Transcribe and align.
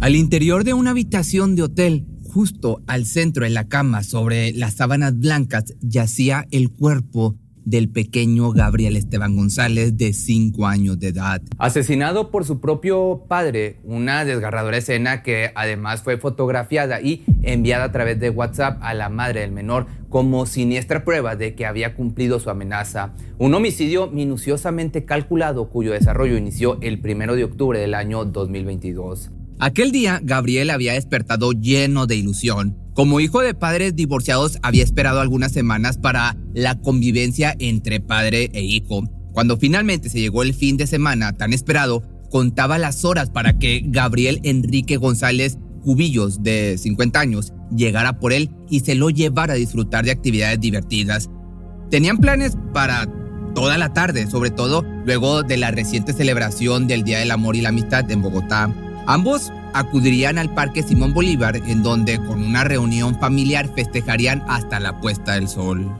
Al 0.00 0.16
interior 0.16 0.64
de 0.64 0.74
una 0.74 0.90
habitación 0.90 1.54
de 1.54 1.62
hotel, 1.62 2.06
justo 2.24 2.82
al 2.88 3.06
centro 3.06 3.44
de 3.44 3.50
la 3.50 3.68
cama, 3.68 4.02
sobre 4.02 4.52
las 4.52 4.74
sábanas 4.74 5.16
blancas, 5.16 5.74
yacía 5.80 6.46
el 6.50 6.70
cuerpo 6.70 7.36
del 7.64 7.88
pequeño 7.88 8.50
Gabriel 8.50 8.96
Esteban 8.96 9.36
González 9.36 9.96
de 9.96 10.12
5 10.12 10.66
años 10.66 10.98
de 10.98 11.08
edad. 11.08 11.40
Asesinado 11.58 12.30
por 12.30 12.44
su 12.44 12.60
propio 12.60 13.26
padre, 13.28 13.78
una 13.84 14.24
desgarradora 14.24 14.76
escena 14.76 15.22
que 15.22 15.52
además 15.54 16.02
fue 16.02 16.18
fotografiada 16.18 17.00
y 17.00 17.24
enviada 17.42 17.84
a 17.84 17.92
través 17.92 18.18
de 18.18 18.30
WhatsApp 18.30 18.78
a 18.82 18.94
la 18.94 19.08
madre 19.08 19.42
del 19.42 19.52
menor 19.52 19.86
como 20.08 20.44
siniestra 20.46 21.04
prueba 21.04 21.36
de 21.36 21.54
que 21.54 21.64
había 21.64 21.94
cumplido 21.94 22.40
su 22.40 22.50
amenaza. 22.50 23.12
Un 23.38 23.54
homicidio 23.54 24.08
minuciosamente 24.08 25.04
calculado 25.04 25.70
cuyo 25.70 25.92
desarrollo 25.92 26.36
inició 26.36 26.78
el 26.82 27.00
1 27.02 27.36
de 27.36 27.44
octubre 27.44 27.78
del 27.78 27.94
año 27.94 28.24
2022. 28.24 29.30
Aquel 29.64 29.92
día, 29.92 30.18
Gabriel 30.20 30.70
había 30.70 30.94
despertado 30.94 31.52
lleno 31.52 32.08
de 32.08 32.16
ilusión. 32.16 32.76
Como 32.94 33.20
hijo 33.20 33.42
de 33.42 33.54
padres 33.54 33.94
divorciados, 33.94 34.58
había 34.60 34.82
esperado 34.82 35.20
algunas 35.20 35.52
semanas 35.52 35.98
para 35.98 36.36
la 36.52 36.80
convivencia 36.80 37.54
entre 37.60 38.00
padre 38.00 38.50
e 38.54 38.64
hijo. 38.64 39.04
Cuando 39.30 39.56
finalmente 39.56 40.10
se 40.10 40.18
llegó 40.18 40.42
el 40.42 40.52
fin 40.52 40.76
de 40.78 40.88
semana 40.88 41.34
tan 41.34 41.52
esperado, 41.52 42.02
contaba 42.28 42.76
las 42.76 43.04
horas 43.04 43.30
para 43.30 43.56
que 43.60 43.82
Gabriel 43.84 44.40
Enrique 44.42 44.96
González 44.96 45.58
Cubillos, 45.84 46.42
de 46.42 46.76
50 46.76 47.20
años, 47.20 47.52
llegara 47.70 48.18
por 48.18 48.32
él 48.32 48.50
y 48.68 48.80
se 48.80 48.96
lo 48.96 49.10
llevara 49.10 49.52
a 49.52 49.56
disfrutar 49.56 50.04
de 50.04 50.10
actividades 50.10 50.58
divertidas. 50.58 51.30
Tenían 51.88 52.18
planes 52.18 52.58
para 52.74 53.06
toda 53.54 53.78
la 53.78 53.92
tarde, 53.92 54.28
sobre 54.28 54.50
todo 54.50 54.84
luego 55.06 55.44
de 55.44 55.56
la 55.56 55.70
reciente 55.70 56.12
celebración 56.12 56.88
del 56.88 57.04
Día 57.04 57.20
del 57.20 57.30
Amor 57.30 57.54
y 57.54 57.60
la 57.60 57.68
Amistad 57.68 58.10
en 58.10 58.22
Bogotá. 58.22 58.74
Ambos 59.06 59.52
acudirían 59.74 60.38
al 60.38 60.52
Parque 60.54 60.82
Simón 60.82 61.12
Bolívar, 61.12 61.56
en 61.56 61.82
donde 61.82 62.18
con 62.18 62.42
una 62.42 62.64
reunión 62.64 63.18
familiar 63.18 63.68
festejarían 63.74 64.44
hasta 64.48 64.80
la 64.80 65.00
puesta 65.00 65.32
del 65.34 65.48
sol. 65.48 65.90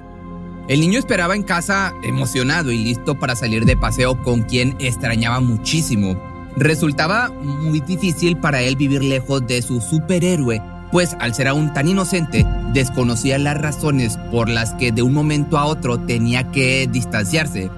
El 0.68 0.80
niño 0.80 0.98
esperaba 0.98 1.34
en 1.34 1.42
casa 1.42 1.92
emocionado 2.04 2.70
y 2.70 2.78
listo 2.78 3.18
para 3.18 3.34
salir 3.34 3.64
de 3.64 3.76
paseo 3.76 4.22
con 4.22 4.42
quien 4.42 4.76
extrañaba 4.78 5.40
muchísimo. 5.40 6.16
Resultaba 6.56 7.30
muy 7.30 7.80
difícil 7.80 8.36
para 8.36 8.62
él 8.62 8.76
vivir 8.76 9.02
lejos 9.02 9.44
de 9.46 9.60
su 9.62 9.80
superhéroe, 9.80 10.62
pues 10.92 11.16
al 11.18 11.34
ser 11.34 11.48
aún 11.48 11.72
tan 11.72 11.88
inocente, 11.88 12.46
desconocía 12.72 13.38
las 13.38 13.58
razones 13.58 14.18
por 14.30 14.48
las 14.48 14.74
que 14.74 14.92
de 14.92 15.02
un 15.02 15.14
momento 15.14 15.58
a 15.58 15.64
otro 15.64 15.98
tenía 15.98 16.52
que 16.52 16.88
distanciarse 16.90 17.70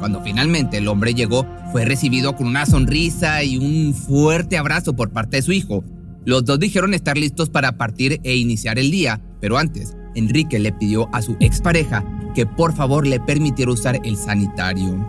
cuando 0.00 0.22
finalmente 0.22 0.78
el 0.78 0.88
hombre 0.88 1.14
llegó, 1.14 1.46
fue 1.70 1.84
recibido 1.84 2.34
con 2.34 2.48
una 2.48 2.66
sonrisa 2.66 3.44
y 3.44 3.58
un 3.58 3.94
fuerte 3.94 4.58
abrazo 4.58 4.96
por 4.96 5.10
parte 5.10 5.36
de 5.36 5.42
su 5.42 5.52
hijo. 5.52 5.84
Los 6.24 6.44
dos 6.44 6.58
dijeron 6.58 6.94
estar 6.94 7.16
listos 7.16 7.50
para 7.50 7.76
partir 7.76 8.20
e 8.24 8.36
iniciar 8.36 8.78
el 8.78 8.90
día, 8.90 9.20
pero 9.40 9.58
antes, 9.58 9.96
Enrique 10.14 10.58
le 10.58 10.72
pidió 10.72 11.08
a 11.14 11.22
su 11.22 11.36
expareja 11.40 12.04
que 12.34 12.46
por 12.46 12.74
favor 12.74 13.06
le 13.06 13.20
permitiera 13.20 13.72
usar 13.72 14.00
el 14.04 14.16
sanitario. 14.16 15.08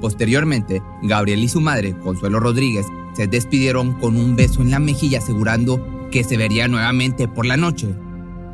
Posteriormente, 0.00 0.82
Gabriel 1.02 1.42
y 1.42 1.48
su 1.48 1.60
madre, 1.60 1.96
Consuelo 1.98 2.40
Rodríguez, 2.40 2.86
se 3.14 3.26
despidieron 3.26 3.94
con 3.94 4.16
un 4.16 4.36
beso 4.36 4.60
en 4.60 4.70
la 4.70 4.78
mejilla 4.78 5.18
asegurando 5.18 6.08
que 6.10 6.22
se 6.22 6.36
vería 6.36 6.68
nuevamente 6.68 7.28
por 7.28 7.46
la 7.46 7.56
noche. 7.56 7.88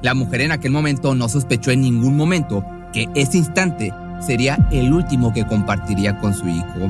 La 0.03 0.15
mujer 0.15 0.43
en 0.43 0.53
aquel 0.53 0.71
momento 0.71 1.15
no 1.15 1.29
sospechó 1.29 1.71
en 1.71 1.81
ningún 1.81 2.17
momento 2.17 2.65
que 2.93 3.09
ese 3.15 3.39
instante 3.39 3.93
sería 4.27 4.69
el 4.71 4.93
último 4.93 5.33
que 5.33 5.47
compartiría 5.47 6.19
con 6.19 6.35
su 6.35 6.49
hijo. 6.49 6.89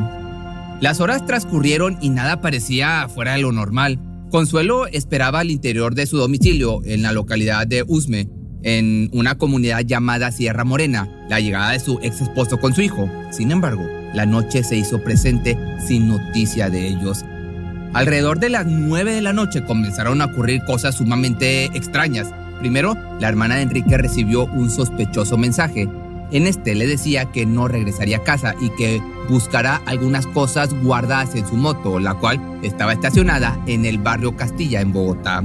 Las 0.81 1.01
horas 1.01 1.25
transcurrieron 1.25 1.97
y 2.01 2.11
nada 2.11 2.41
parecía 2.41 3.09
fuera 3.09 3.35
de 3.35 3.43
lo 3.43 3.53
normal. 3.53 4.01
Consuelo 4.31 4.87
esperaba 4.87 5.41
al 5.41 5.51
interior 5.51 5.95
de 5.95 6.07
su 6.07 6.17
domicilio, 6.17 6.81
en 6.85 7.03
la 7.03 7.13
localidad 7.13 7.67
de 7.67 7.85
Usme, 7.87 8.29
en 8.63 9.11
una 9.13 9.37
comunidad 9.37 9.81
llamada 9.81 10.33
Sierra 10.33 10.65
Morena, 10.65 11.09
la 11.29 11.41
llegada 11.41 11.71
de 11.71 11.81
su 11.81 11.99
ex 12.03 12.21
esposo 12.21 12.59
con 12.59 12.75
su 12.75 12.81
hijo. 12.81 13.09
Sin 13.31 13.51
embargo, 13.53 13.87
la 14.15 14.27
noche 14.27 14.65
se 14.65 14.77
hizo 14.77 15.03
presente 15.03 15.57
sin 15.87 16.09
noticia 16.09 16.71
de 16.71 16.89
ellos. 16.89 17.25
Alrededor 17.93 18.41
de 18.41 18.49
las 18.49 18.67
9 18.67 19.13
de 19.13 19.23
la 19.23 19.33
noche 19.33 19.65
comenzaron 19.65 20.23
a 20.23 20.27
ocurrir 20.27 20.65
cosas 20.65 20.97
sumamente 20.97 21.67
extrañas. 21.67 22.33
Primero, 22.59 22.97
la 23.21 23.29
hermana 23.29 23.57
de 23.57 23.63
Enrique 23.63 23.99
recibió 23.99 24.47
un 24.47 24.71
sospechoso 24.71 25.37
mensaje 25.37 25.89
en 26.33 26.47
este 26.47 26.75
le 26.75 26.87
decía 26.87 27.27
que 27.27 27.47
no 27.47 27.69
regresaría 27.69 28.19
a 28.19 28.25
casa 28.25 28.55
y 28.61 28.71
que 28.71 29.03
buscará 29.29 29.83
algunas 29.87 30.27
cosas 30.27 30.75
guardadas 30.83 31.35
en 31.35 31.47
su 31.47 31.57
moto, 31.57 32.01
la 32.01 32.15
cual 32.15 32.41
estaba 32.63 32.93
estacionada 32.93 33.63
en 33.67 33.85
el 33.85 33.99
barrio 33.99 34.37
Castilla, 34.37 34.81
en 34.81 34.93
Bogotá. 34.93 35.45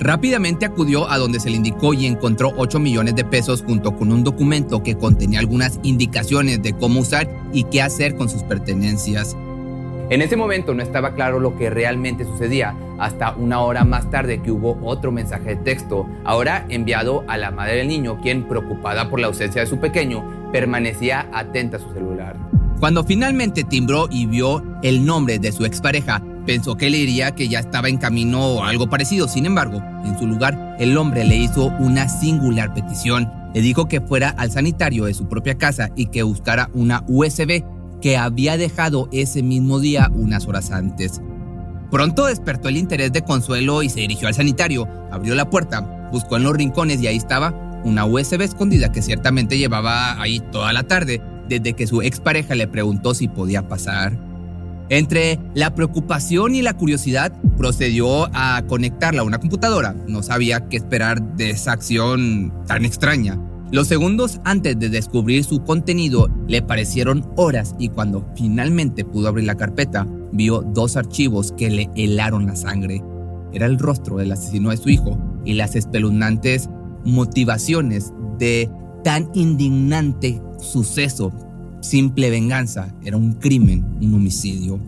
Rápidamente 0.00 0.64
acudió 0.64 1.10
a 1.10 1.18
donde 1.18 1.40
se 1.40 1.50
le 1.50 1.56
indicó 1.56 1.92
y 1.92 2.06
encontró 2.06 2.52
8 2.56 2.78
millones 2.78 3.16
de 3.16 3.24
pesos 3.24 3.64
junto 3.66 3.96
con 3.96 4.12
un 4.12 4.22
documento 4.22 4.82
que 4.82 4.96
contenía 4.96 5.40
algunas 5.40 5.80
indicaciones 5.82 6.62
de 6.62 6.72
cómo 6.72 7.00
usar 7.00 7.28
y 7.52 7.64
qué 7.64 7.82
hacer 7.82 8.14
con 8.14 8.28
sus 8.28 8.44
pertenencias. 8.44 9.36
En 10.10 10.22
ese 10.22 10.36
momento 10.36 10.72
no 10.72 10.82
estaba 10.82 11.12
claro 11.14 11.38
lo 11.38 11.54
que 11.58 11.68
realmente 11.68 12.24
sucedía, 12.24 12.74
hasta 12.98 13.34
una 13.34 13.60
hora 13.60 13.84
más 13.84 14.10
tarde 14.10 14.40
que 14.40 14.50
hubo 14.50 14.78
otro 14.82 15.12
mensaje 15.12 15.50
de 15.50 15.56
texto, 15.56 16.08
ahora 16.24 16.64
enviado 16.70 17.24
a 17.28 17.36
la 17.36 17.50
madre 17.50 17.76
del 17.76 17.88
niño, 17.88 18.18
quien, 18.22 18.48
preocupada 18.48 19.10
por 19.10 19.20
la 19.20 19.26
ausencia 19.26 19.60
de 19.60 19.66
su 19.66 19.78
pequeño, 19.78 20.50
permanecía 20.50 21.28
atenta 21.34 21.76
a 21.76 21.80
su 21.80 21.92
celular. 21.92 22.36
Cuando 22.80 23.04
finalmente 23.04 23.64
timbró 23.64 24.08
y 24.10 24.24
vio 24.24 24.62
el 24.82 25.04
nombre 25.04 25.38
de 25.38 25.52
su 25.52 25.66
expareja, 25.66 26.22
pensó 26.46 26.76
que 26.76 26.88
le 26.88 26.96
diría 26.96 27.34
que 27.34 27.48
ya 27.48 27.58
estaba 27.58 27.90
en 27.90 27.98
camino 27.98 28.40
o 28.40 28.64
algo 28.64 28.88
parecido. 28.88 29.28
Sin 29.28 29.44
embargo, 29.44 29.82
en 30.06 30.18
su 30.18 30.26
lugar, 30.26 30.76
el 30.78 30.96
hombre 30.96 31.24
le 31.24 31.36
hizo 31.36 31.66
una 31.80 32.08
singular 32.08 32.72
petición. 32.72 33.30
Le 33.52 33.60
dijo 33.60 33.88
que 33.88 34.00
fuera 34.00 34.30
al 34.30 34.50
sanitario 34.50 35.04
de 35.04 35.12
su 35.12 35.28
propia 35.28 35.58
casa 35.58 35.90
y 35.96 36.06
que 36.06 36.22
buscara 36.22 36.70
una 36.72 37.04
USB 37.08 37.62
que 38.00 38.16
había 38.16 38.56
dejado 38.56 39.08
ese 39.12 39.42
mismo 39.42 39.80
día 39.80 40.10
unas 40.14 40.46
horas 40.46 40.70
antes. 40.70 41.20
Pronto 41.90 42.26
despertó 42.26 42.68
el 42.68 42.76
interés 42.76 43.12
de 43.12 43.22
Consuelo 43.22 43.82
y 43.82 43.88
se 43.88 44.00
dirigió 44.00 44.28
al 44.28 44.34
sanitario, 44.34 44.86
abrió 45.10 45.34
la 45.34 45.48
puerta, 45.48 46.08
buscó 46.12 46.36
en 46.36 46.42
los 46.42 46.54
rincones 46.54 47.00
y 47.00 47.06
ahí 47.06 47.16
estaba 47.16 47.54
una 47.84 48.04
USB 48.04 48.42
escondida 48.42 48.92
que 48.92 49.02
ciertamente 49.02 49.56
llevaba 49.56 50.20
ahí 50.20 50.40
toda 50.52 50.72
la 50.72 50.82
tarde, 50.82 51.22
desde 51.48 51.72
que 51.72 51.86
su 51.86 52.02
expareja 52.02 52.54
le 52.54 52.68
preguntó 52.68 53.14
si 53.14 53.28
podía 53.28 53.68
pasar. 53.68 54.18
Entre 54.90 55.38
la 55.54 55.74
preocupación 55.74 56.54
y 56.54 56.62
la 56.62 56.74
curiosidad, 56.74 57.32
procedió 57.56 58.28
a 58.34 58.62
conectarla 58.66 59.20
a 59.20 59.24
una 59.24 59.38
computadora. 59.38 59.94
No 60.06 60.22
sabía 60.22 60.68
qué 60.68 60.78
esperar 60.78 61.36
de 61.36 61.50
esa 61.50 61.72
acción 61.72 62.52
tan 62.66 62.84
extraña. 62.84 63.38
Los 63.70 63.86
segundos 63.86 64.40
antes 64.44 64.78
de 64.78 64.88
descubrir 64.88 65.44
su 65.44 65.62
contenido 65.62 66.30
le 66.46 66.62
parecieron 66.62 67.30
horas 67.36 67.74
y 67.78 67.90
cuando 67.90 68.26
finalmente 68.34 69.04
pudo 69.04 69.28
abrir 69.28 69.44
la 69.44 69.58
carpeta, 69.58 70.06
vio 70.32 70.62
dos 70.62 70.96
archivos 70.96 71.52
que 71.52 71.68
le 71.68 71.90
helaron 71.94 72.46
la 72.46 72.56
sangre. 72.56 73.02
Era 73.52 73.66
el 73.66 73.78
rostro 73.78 74.16
del 74.16 74.32
asesino 74.32 74.70
de 74.70 74.78
su 74.78 74.88
hijo 74.88 75.18
y 75.44 75.52
las 75.52 75.76
espeluznantes 75.76 76.70
motivaciones 77.04 78.14
de 78.38 78.70
tan 79.04 79.28
indignante 79.34 80.40
suceso. 80.58 81.30
Simple 81.82 82.30
venganza, 82.30 82.94
era 83.04 83.18
un 83.18 83.34
crimen, 83.34 83.84
un 84.00 84.14
homicidio. 84.14 84.80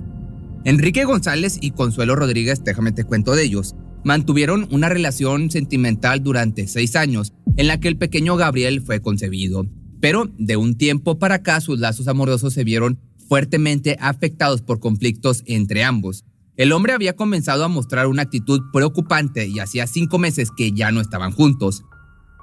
Enrique 0.64 1.04
González 1.04 1.58
y 1.60 1.72
Consuelo 1.72 2.16
Rodríguez, 2.16 2.64
déjame 2.64 2.92
te 2.92 3.04
cuento 3.04 3.34
de 3.34 3.44
ellos, 3.44 3.76
mantuvieron 4.04 4.66
una 4.70 4.88
relación 4.88 5.50
sentimental 5.50 6.22
durante 6.22 6.66
seis 6.66 6.96
años 6.96 7.32
en 7.56 7.66
la 7.66 7.80
que 7.80 7.88
el 7.88 7.96
pequeño 7.96 8.36
Gabriel 8.36 8.80
fue 8.80 9.00
concebido. 9.00 9.66
Pero 10.00 10.30
de 10.38 10.56
un 10.56 10.76
tiempo 10.76 11.18
para 11.18 11.36
acá 11.36 11.60
sus 11.60 11.78
lazos 11.78 12.08
amorosos 12.08 12.54
se 12.54 12.64
vieron 12.64 12.98
fuertemente 13.28 13.96
afectados 14.00 14.62
por 14.62 14.80
conflictos 14.80 15.42
entre 15.46 15.84
ambos. 15.84 16.24
El 16.56 16.72
hombre 16.72 16.92
había 16.92 17.16
comenzado 17.16 17.64
a 17.64 17.68
mostrar 17.68 18.06
una 18.06 18.22
actitud 18.22 18.60
preocupante 18.72 19.46
y 19.46 19.60
hacía 19.60 19.86
cinco 19.86 20.18
meses 20.18 20.50
que 20.54 20.72
ya 20.72 20.90
no 20.90 21.00
estaban 21.00 21.32
juntos. 21.32 21.84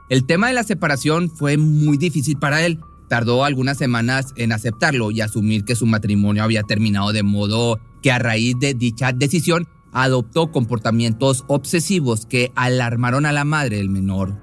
El 0.10 0.26
tema 0.26 0.48
de 0.48 0.54
la 0.54 0.64
separación 0.64 1.30
fue 1.30 1.58
muy 1.58 1.98
difícil 1.98 2.38
para 2.38 2.66
él. 2.66 2.80
Tardó 3.10 3.44
algunas 3.44 3.78
semanas 3.78 4.34
en 4.36 4.54
aceptarlo 4.54 5.12
y 5.12 5.22
asumir 5.22 5.66
que 5.66 5.76
su 5.76 5.86
matrimonio 5.86 6.44
había 6.44 6.64
terminado 6.64 7.12
de 7.12 7.24
modo 7.24 7.80
que 8.02 8.12
a 8.12 8.20
raíz 8.20 8.56
de 8.60 8.74
dicha 8.74 9.12
decisión 9.12 9.68
adoptó 10.04 10.52
comportamientos 10.52 11.44
obsesivos 11.48 12.26
que 12.26 12.52
alarmaron 12.56 13.26
a 13.26 13.32
la 13.32 13.44
madre 13.44 13.78
del 13.78 13.90
menor. 13.90 14.40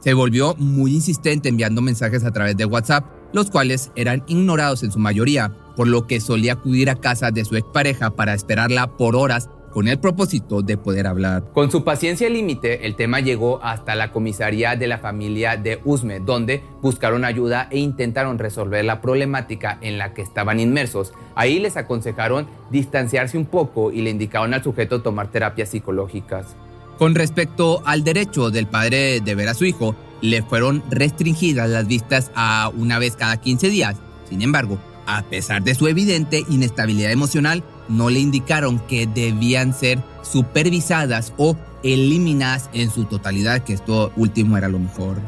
Se 0.00 0.14
volvió 0.14 0.54
muy 0.56 0.94
insistente 0.94 1.48
enviando 1.48 1.82
mensajes 1.82 2.24
a 2.24 2.30
través 2.30 2.56
de 2.56 2.64
WhatsApp, 2.64 3.04
los 3.32 3.50
cuales 3.50 3.90
eran 3.94 4.24
ignorados 4.26 4.82
en 4.82 4.92
su 4.92 4.98
mayoría, 4.98 5.54
por 5.76 5.88
lo 5.88 6.06
que 6.06 6.20
solía 6.20 6.54
acudir 6.54 6.88
a 6.88 6.96
casa 6.96 7.30
de 7.30 7.44
su 7.44 7.56
expareja 7.56 8.10
para 8.10 8.32
esperarla 8.32 8.96
por 8.96 9.16
horas 9.16 9.50
con 9.76 9.88
el 9.88 9.98
propósito 9.98 10.62
de 10.62 10.78
poder 10.78 11.06
hablar. 11.06 11.44
Con 11.52 11.70
su 11.70 11.84
paciencia 11.84 12.30
límite, 12.30 12.86
el 12.86 12.96
tema 12.96 13.20
llegó 13.20 13.62
hasta 13.62 13.94
la 13.94 14.10
comisaría 14.10 14.74
de 14.74 14.86
la 14.86 14.96
familia 14.96 15.58
de 15.58 15.82
Usme, 15.84 16.18
donde 16.18 16.62
buscaron 16.80 17.26
ayuda 17.26 17.68
e 17.70 17.78
intentaron 17.78 18.38
resolver 18.38 18.82
la 18.86 19.02
problemática 19.02 19.76
en 19.82 19.98
la 19.98 20.14
que 20.14 20.22
estaban 20.22 20.60
inmersos. 20.60 21.12
Ahí 21.34 21.60
les 21.60 21.76
aconsejaron 21.76 22.46
distanciarse 22.70 23.36
un 23.36 23.44
poco 23.44 23.92
y 23.92 24.00
le 24.00 24.08
indicaron 24.08 24.54
al 24.54 24.62
sujeto 24.62 25.02
tomar 25.02 25.30
terapias 25.30 25.68
psicológicas. 25.68 26.56
Con 26.96 27.14
respecto 27.14 27.82
al 27.84 28.02
derecho 28.02 28.50
del 28.50 28.68
padre 28.68 29.20
de 29.20 29.34
ver 29.34 29.50
a 29.50 29.52
su 29.52 29.66
hijo, 29.66 29.94
le 30.22 30.40
fueron 30.40 30.82
restringidas 30.88 31.68
las 31.68 31.86
vistas 31.86 32.30
a 32.34 32.70
una 32.74 32.98
vez 32.98 33.14
cada 33.14 33.36
15 33.36 33.68
días. 33.68 33.96
Sin 34.26 34.40
embargo, 34.40 34.78
a 35.06 35.22
pesar 35.24 35.62
de 35.62 35.74
su 35.74 35.86
evidente 35.86 36.46
inestabilidad 36.48 37.12
emocional, 37.12 37.62
no 37.88 38.10
le 38.10 38.20
indicaron 38.20 38.78
que 38.80 39.06
debían 39.06 39.72
ser 39.74 40.02
supervisadas 40.22 41.32
o 41.36 41.56
eliminadas 41.82 42.68
en 42.72 42.90
su 42.90 43.04
totalidad, 43.04 43.62
que 43.62 43.74
esto 43.74 44.12
último 44.16 44.56
era 44.56 44.68
lo 44.68 44.78
mejor. 44.78 45.18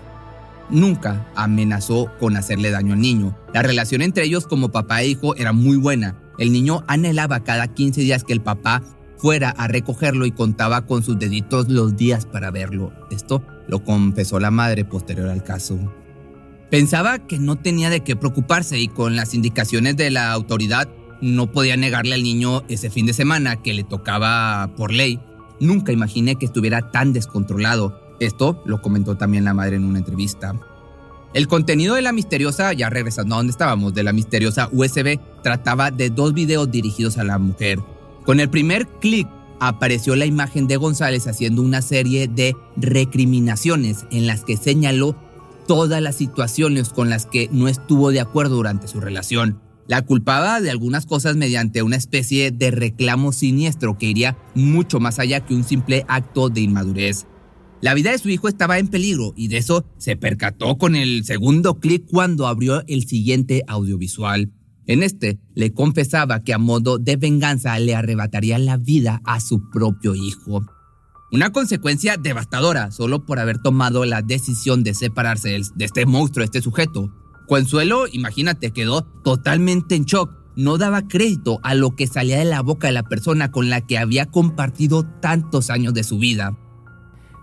Nunca 0.70 1.26
amenazó 1.34 2.10
con 2.18 2.36
hacerle 2.36 2.70
daño 2.70 2.92
al 2.92 3.00
niño. 3.00 3.36
La 3.54 3.62
relación 3.62 4.02
entre 4.02 4.24
ellos 4.24 4.46
como 4.46 4.70
papá 4.70 5.02
e 5.02 5.08
hijo 5.08 5.34
era 5.36 5.52
muy 5.52 5.76
buena. 5.76 6.16
El 6.38 6.52
niño 6.52 6.84
anhelaba 6.86 7.40
cada 7.40 7.68
15 7.68 8.02
días 8.02 8.24
que 8.24 8.32
el 8.32 8.40
papá 8.40 8.82
fuera 9.16 9.50
a 9.50 9.66
recogerlo 9.66 10.26
y 10.26 10.32
contaba 10.32 10.86
con 10.86 11.02
sus 11.02 11.18
deditos 11.18 11.68
los 11.68 11.96
días 11.96 12.26
para 12.26 12.50
verlo. 12.50 12.92
Esto 13.10 13.42
lo 13.66 13.82
confesó 13.82 14.38
la 14.38 14.50
madre 14.50 14.84
posterior 14.84 15.28
al 15.28 15.42
caso. 15.42 15.78
Pensaba 16.70 17.18
que 17.18 17.38
no 17.38 17.56
tenía 17.56 17.88
de 17.88 18.00
qué 18.00 18.14
preocuparse 18.14 18.78
y 18.78 18.88
con 18.88 19.16
las 19.16 19.32
indicaciones 19.32 19.96
de 19.96 20.10
la 20.10 20.32
autoridad 20.32 20.88
no 21.20 21.50
podía 21.50 21.76
negarle 21.76 22.14
al 22.14 22.22
niño 22.22 22.62
ese 22.68 22.90
fin 22.90 23.06
de 23.06 23.12
semana 23.12 23.56
que 23.56 23.74
le 23.74 23.84
tocaba 23.84 24.70
por 24.76 24.92
ley. 24.92 25.20
Nunca 25.60 25.92
imaginé 25.92 26.36
que 26.36 26.46
estuviera 26.46 26.90
tan 26.90 27.12
descontrolado. 27.12 28.00
Esto 28.20 28.62
lo 28.66 28.80
comentó 28.80 29.16
también 29.16 29.44
la 29.44 29.54
madre 29.54 29.76
en 29.76 29.84
una 29.84 29.98
entrevista. 29.98 30.54
El 31.34 31.46
contenido 31.46 31.94
de 31.94 32.02
la 32.02 32.12
misteriosa, 32.12 32.72
ya 32.72 32.88
regresando 32.88 33.34
a 33.34 33.38
donde 33.38 33.50
estábamos, 33.50 33.92
de 33.92 34.02
la 34.02 34.12
misteriosa 34.12 34.68
USB, 34.72 35.20
trataba 35.42 35.90
de 35.90 36.10
dos 36.10 36.32
videos 36.32 36.70
dirigidos 36.70 37.18
a 37.18 37.24
la 37.24 37.38
mujer. 37.38 37.78
Con 38.24 38.40
el 38.40 38.48
primer 38.48 38.86
clic 39.00 39.28
apareció 39.60 40.16
la 40.16 40.26
imagen 40.26 40.66
de 40.66 40.76
González 40.76 41.26
haciendo 41.26 41.62
una 41.62 41.82
serie 41.82 42.28
de 42.28 42.56
recriminaciones 42.76 44.06
en 44.10 44.26
las 44.26 44.44
que 44.44 44.56
señaló 44.56 45.16
todas 45.66 46.00
las 46.00 46.16
situaciones 46.16 46.88
con 46.90 47.10
las 47.10 47.26
que 47.26 47.48
no 47.52 47.68
estuvo 47.68 48.10
de 48.10 48.20
acuerdo 48.20 48.56
durante 48.56 48.88
su 48.88 49.00
relación. 49.00 49.60
La 49.88 50.02
culpaba 50.02 50.60
de 50.60 50.70
algunas 50.70 51.06
cosas 51.06 51.36
mediante 51.36 51.82
una 51.82 51.96
especie 51.96 52.50
de 52.50 52.70
reclamo 52.70 53.32
siniestro 53.32 53.96
que 53.96 54.04
iría 54.04 54.36
mucho 54.54 55.00
más 55.00 55.18
allá 55.18 55.40
que 55.40 55.54
un 55.54 55.64
simple 55.64 56.04
acto 56.08 56.50
de 56.50 56.60
inmadurez. 56.60 57.26
La 57.80 57.94
vida 57.94 58.10
de 58.10 58.18
su 58.18 58.28
hijo 58.28 58.48
estaba 58.48 58.78
en 58.78 58.88
peligro 58.88 59.32
y 59.34 59.48
de 59.48 59.56
eso 59.56 59.86
se 59.96 60.14
percató 60.14 60.76
con 60.76 60.94
el 60.94 61.24
segundo 61.24 61.80
clic 61.80 62.04
cuando 62.10 62.46
abrió 62.46 62.84
el 62.86 63.06
siguiente 63.06 63.64
audiovisual. 63.66 64.52
En 64.86 65.02
este 65.02 65.38
le 65.54 65.72
confesaba 65.72 66.42
que 66.42 66.52
a 66.52 66.58
modo 66.58 66.98
de 66.98 67.16
venganza 67.16 67.78
le 67.78 67.94
arrebataría 67.94 68.58
la 68.58 68.76
vida 68.76 69.22
a 69.24 69.40
su 69.40 69.70
propio 69.70 70.14
hijo. 70.14 70.66
Una 71.32 71.50
consecuencia 71.50 72.16
devastadora 72.18 72.90
solo 72.90 73.24
por 73.24 73.38
haber 73.38 73.58
tomado 73.62 74.04
la 74.04 74.20
decisión 74.20 74.82
de 74.82 74.92
separarse 74.92 75.60
de 75.74 75.84
este 75.84 76.04
monstruo, 76.04 76.44
este 76.44 76.60
sujeto. 76.60 77.10
Consuelo, 77.48 78.04
imagínate, 78.12 78.72
quedó 78.72 79.02
totalmente 79.02 79.94
en 79.94 80.04
shock. 80.04 80.30
No 80.54 80.76
daba 80.76 81.08
crédito 81.08 81.60
a 81.62 81.74
lo 81.74 81.96
que 81.96 82.06
salía 82.06 82.38
de 82.38 82.44
la 82.44 82.60
boca 82.60 82.88
de 82.88 82.92
la 82.92 83.04
persona 83.04 83.50
con 83.50 83.70
la 83.70 83.80
que 83.80 83.96
había 83.96 84.26
compartido 84.26 85.04
tantos 85.20 85.70
años 85.70 85.94
de 85.94 86.04
su 86.04 86.18
vida. 86.18 86.54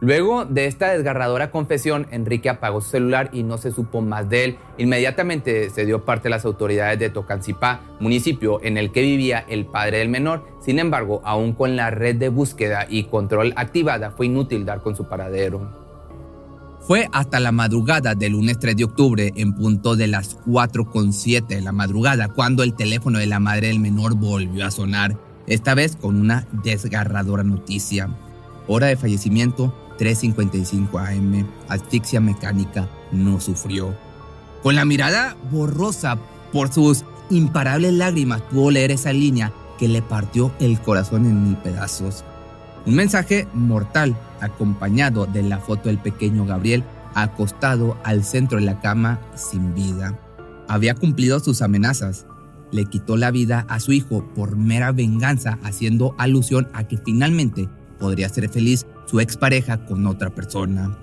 Luego 0.02 0.46
de 0.46 0.68
esta 0.68 0.92
desgarradora 0.92 1.50
confesión, 1.50 2.06
Enrique 2.12 2.50
apagó 2.50 2.82
su 2.82 2.92
celular 2.92 3.32
y 3.34 3.42
no 3.42 3.58
se 3.58 3.72
supo 3.72 4.02
más 4.02 4.30
de 4.30 4.44
él. 4.44 4.58
Inmediatamente 4.78 5.72
se 5.72 5.86
dio 5.86 6.06
parte 6.06 6.28
a 6.28 6.32
las 6.32 6.46
autoridades 6.46 7.00
de 7.00 7.10
Tocancipá, 7.10 7.82
municipio 8.00 8.60
en 8.62 8.78
el 8.78 8.92
que 8.92 9.02
vivía 9.02 9.44
el 9.48 9.66
padre 9.66 10.00
del 10.00 10.10
menor. 10.10 10.46
Sin 10.62 10.78
embargo, 10.78 11.22
aún 11.24 11.54
con 11.54 11.76
la 11.76 11.90
red 11.90 12.18
de 12.18 12.30
búsqueda 12.30 12.86
y 12.88 13.06
control 13.06 13.54
activada, 13.56 14.12
fue 14.12 14.28
inútil 14.28 14.66
dar 14.66 14.82
con 14.82 14.96
su 14.96 15.08
paradero. 15.10 15.85
Fue 16.88 17.10
hasta 17.14 17.40
la 17.40 17.52
madrugada 17.52 18.14
del 18.14 18.34
lunes 18.34 18.60
3 18.60 18.78
de 18.78 18.84
octubre, 18.84 19.34
en 19.38 19.54
punto 19.54 19.96
de 19.96 20.06
las 20.06 20.38
4.7 20.46 21.48
de 21.48 21.62
la 21.62 21.72
madrugada, 21.72 22.28
cuando 22.28 22.62
el 22.62 22.76
teléfono 22.76 23.18
de 23.18 23.26
la 23.26 23.40
madre 23.40 23.70
del 23.70 23.80
menor 23.80 24.14
volvió 24.14 24.68
a 24.68 24.72
sonar, 24.72 25.18
esta 25.48 25.74
vez 25.74 25.96
con 25.96 26.16
una 26.16 26.48
desgarradora 26.64 27.44
noticia. 27.44 28.08
Hora 28.68 28.86
de 28.86 28.98
fallecimiento 28.98 29.74
3.55 29.98 31.00
am, 31.00 31.48
asfixia 31.70 32.22
mecánica, 32.22 32.88
no 33.12 33.40
sufrió. 33.40 33.96
Con 34.62 34.76
la 34.76 34.86
mirada 34.86 35.36
borrosa 35.52 36.20
por 36.54 36.72
sus 36.72 37.04
imparables 37.32 37.94
lágrimas 37.94 38.42
pudo 38.44 38.70
leer 38.70 38.92
esa 38.92 39.12
línea 39.12 39.52
que 39.80 39.88
le 39.88 40.04
partió 40.04 40.52
el 40.60 40.80
corazón 40.80 41.26
en 41.26 41.46
mil 41.46 41.58
pedazos. 41.58 42.24
Un 42.86 42.94
mensaje 42.94 43.48
mortal 43.56 44.16
acompañado 44.42 45.26
de 45.26 45.44
la 45.44 45.60
foto 45.60 45.90
del 45.90 46.00
pequeño 46.00 46.46
Gabriel 46.46 46.84
acostado 47.16 47.98
al 48.04 48.24
centro 48.24 48.60
de 48.60 48.66
la 48.66 48.80
cama 48.80 49.20
sin 49.36 49.74
vida. 49.74 50.20
Había 50.68 50.96
cumplido 50.96 51.40
sus 51.40 51.62
amenazas. 51.62 52.28
Le 52.72 52.86
quitó 52.86 53.16
la 53.16 53.32
vida 53.32 53.66
a 53.70 53.80
su 53.80 53.94
hijo 53.94 54.28
por 54.36 54.58
mera 54.58 54.92
venganza, 54.92 55.58
haciendo 55.64 56.14
alusión 56.18 56.68
a 56.74 56.84
que 56.84 56.98
finalmente 56.98 57.70
podría 58.00 58.30
ser 58.30 58.50
feliz 58.50 58.86
su 59.06 59.20
expareja 59.20 59.86
con 59.86 60.06
otra 60.08 60.30
persona. 60.32 60.98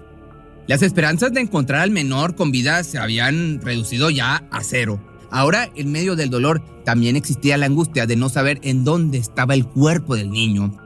Las 0.67 0.83
esperanzas 0.83 1.33
de 1.33 1.41
encontrar 1.41 1.81
al 1.81 1.91
menor 1.91 2.35
con 2.35 2.53
vida 2.53 2.85
se 2.85 2.99
habían 2.99 3.61
reducido 3.63 4.11
ya 4.11 4.45
a 4.51 4.63
cero. 4.63 5.01
Ahora, 5.31 5.71
en 5.75 5.91
medio 5.91 6.15
del 6.15 6.31
dolor, 6.31 6.63
también 6.85 7.17
existía 7.17 7.57
la 7.57 7.67
angustia 7.67 8.07
de 8.07 8.17
no 8.17 8.29
saber 8.29 8.61
en 8.63 8.85
dónde 8.85 9.19
estaba 9.19 9.55
el 9.55 9.67
cuerpo 9.67 10.15
del 10.15 10.31
niño. 10.31 10.77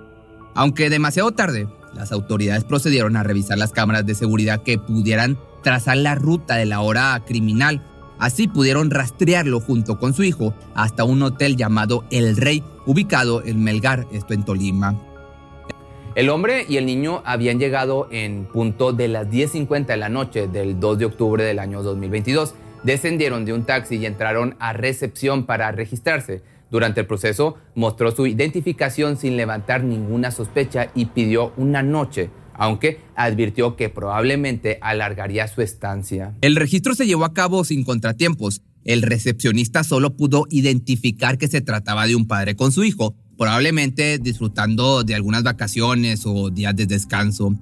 Aunque 0.55 0.88
demasiado 0.88 1.33
tarde, 1.33 1.69
las 1.97 2.12
autoridades 2.12 2.65
procedieron 2.65 3.17
a 3.17 3.23
revisar 3.23 3.59
las 3.59 3.73
cámaras 3.73 4.07
de 4.07 4.15
seguridad 4.15 4.62
que 4.62 4.79
pudieran 4.79 5.38
trazar 5.62 5.97
la 5.97 6.15
ruta 6.15 6.57
de 6.57 6.67
la 6.67 6.81
hora 6.81 7.21
criminal. 7.26 7.83
Así 8.19 8.49
pudieron 8.49 8.91
rastrearlo 8.91 9.61
junto 9.61 9.99
con 9.99 10.15
su 10.15 10.23
hijo 10.23 10.55
hasta 10.75 11.05
un 11.05 11.23
hotel 11.23 11.57
llamado 11.57 12.05
El 12.11 12.37
Rey, 12.37 12.62
ubicado 12.87 13.45
en 13.45 13.62
Melgar, 13.62 14.07
esto 14.12 14.33
en 14.33 14.45
Tolima. 14.45 14.97
El 16.15 16.31
hombre 16.31 16.65
y 16.67 16.79
el 16.79 16.87
niño 16.87 17.23
habían 17.26 17.59
llegado 17.59 18.09
en 18.11 18.47
punto 18.47 18.93
de 18.93 19.09
las 19.09 19.29
10.50 19.29 19.87
de 19.87 19.97
la 19.99 20.09
noche 20.09 20.49
del 20.49 20.81
2 20.81 20.99
de 20.99 21.05
octubre 21.05 21.45
del 21.45 21.59
año 21.59 21.83
2022. 21.83 22.55
Descendieron 22.85 23.45
de 23.45 23.53
un 23.53 23.65
taxi 23.65 23.97
y 23.97 24.07
entraron 24.07 24.57
a 24.59 24.73
recepción 24.73 25.45
para 25.45 25.73
registrarse. 25.73 26.43
Durante 26.76 27.00
el 27.00 27.06
proceso 27.06 27.56
mostró 27.75 28.14
su 28.14 28.26
identificación 28.26 29.16
sin 29.16 29.38
levantar 29.38 29.83
ninguna 29.83 30.30
sospecha 30.30 30.90
y 30.95 31.06
pidió 31.06 31.54
una 31.56 31.83
noche 31.83 32.28
aunque 32.52 33.00
advirtió 33.16 33.76
que 33.76 33.88
probablemente 33.88 34.78
alargaría 34.83 35.49
su 35.49 35.62
estancia. 35.62 36.35
El 36.42 36.54
registro 36.54 36.95
se 36.95 37.06
llevó 37.06 37.25
a 37.25 37.33
cabo 37.33 37.64
sin 37.64 37.83
contratiempos. 37.83 38.61
El 38.85 39.00
recepcionista 39.00 39.85
solo 39.85 40.16
pudo 40.16 40.45
identificar 40.50 41.38
que 41.38 41.49
se 41.49 41.62
trataba 41.62 42.06
de 42.06 42.14
un 42.14 42.26
padre 42.26 42.56
con 42.56 42.73
su 42.73 42.85
hijo, 42.85 43.14
probablemente 43.38 44.18
disfrutando 44.18 45.02
de 45.02 45.14
algunas 45.14 45.45
vacaciones 45.45 46.25
o 46.26 46.50
días 46.50 46.76
de 46.76 46.85
descanso. 46.85 47.54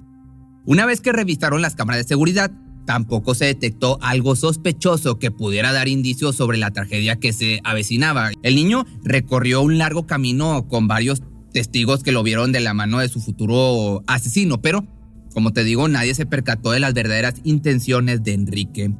Una 0.65 0.85
vez 0.85 0.99
que 0.99 1.13
revisaron 1.13 1.61
las 1.61 1.75
cámaras 1.75 2.03
de 2.03 2.07
seguridad, 2.09 2.51
tampoco 2.85 3.35
se 3.35 3.45
detectó 3.45 3.97
algo 4.01 4.35
sospechoso 4.35 5.19
que 5.19 5.31
pudiera 5.31 5.73
dar 5.73 5.87
indicios 5.87 6.35
sobre 6.35 6.57
la 6.57 6.71
tragedia 6.71 7.17
que 7.17 7.33
se 7.33 7.59
avecinaba. 7.63 8.31
El 8.43 8.55
niño 8.55 8.85
recorrió 9.03 9.61
un 9.61 9.77
largo 9.77 10.05
camino 10.05 10.67
con 10.67 10.87
varios 10.87 11.21
testigos 11.51 12.03
que 12.03 12.11
lo 12.11 12.23
vieron 12.23 12.51
de 12.51 12.59
la 12.59 12.73
mano 12.73 12.99
de 12.99 13.09
su 13.09 13.21
futuro 13.21 14.03
asesino, 14.07 14.61
pero, 14.61 14.85
como 15.33 15.51
te 15.53 15.63
digo, 15.63 15.87
nadie 15.87 16.13
se 16.13 16.25
percató 16.25 16.71
de 16.71 16.79
las 16.79 16.93
verdaderas 16.93 17.35
intenciones 17.43 18.23
de 18.23 18.33
Enrique. 18.33 18.93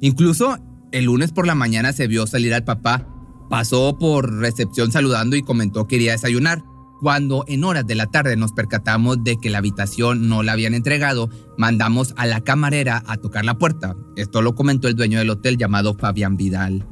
Incluso 0.00 0.58
el 0.92 1.04
lunes 1.04 1.32
por 1.32 1.46
la 1.46 1.54
mañana 1.54 1.92
se 1.92 2.06
vio 2.06 2.26
salir 2.26 2.54
al 2.54 2.64
papá, 2.64 3.06
pasó 3.50 3.98
por 3.98 4.32
recepción 4.38 4.92
saludando 4.92 5.36
y 5.36 5.42
comentó 5.42 5.86
que 5.86 5.96
iría 5.96 6.12
desayunar. 6.12 6.62
Cuando 7.00 7.44
en 7.48 7.64
horas 7.64 7.86
de 7.86 7.94
la 7.94 8.06
tarde 8.06 8.36
nos 8.36 8.52
percatamos 8.52 9.24
de 9.24 9.38
que 9.38 9.48
la 9.48 9.58
habitación 9.58 10.28
no 10.28 10.42
la 10.42 10.52
habían 10.52 10.74
entregado, 10.74 11.30
mandamos 11.56 12.12
a 12.18 12.26
la 12.26 12.42
camarera 12.42 13.02
a 13.06 13.16
tocar 13.16 13.46
la 13.46 13.56
puerta. 13.56 13.96
Esto 14.16 14.42
lo 14.42 14.54
comentó 14.54 14.86
el 14.86 14.96
dueño 14.96 15.18
del 15.18 15.30
hotel 15.30 15.56
llamado 15.56 15.94
Fabián 15.94 16.36
Vidal. 16.36 16.86